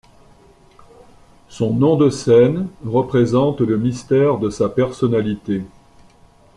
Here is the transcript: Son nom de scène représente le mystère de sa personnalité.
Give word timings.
Son 1.47 1.75
nom 1.75 1.95
de 1.95 2.09
scène 2.09 2.69
représente 2.83 3.61
le 3.61 3.77
mystère 3.77 4.39
de 4.39 4.49
sa 4.49 4.67
personnalité. 4.67 5.61